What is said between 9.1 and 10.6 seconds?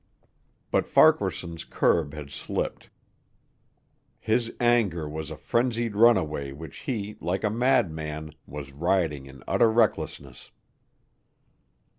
in utter recklessness.